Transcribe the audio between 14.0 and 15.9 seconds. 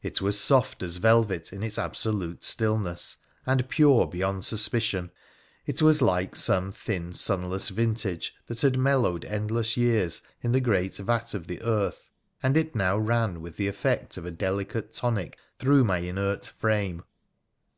of a delicate tonic through